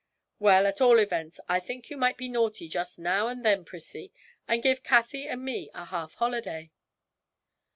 [0.39, 4.11] 'Well, at all events, I think you might be naughty just now and then, Prissie,
[4.47, 6.71] and give Cathie and me a half holiday.'